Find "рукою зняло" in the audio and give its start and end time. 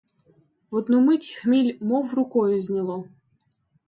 2.13-3.07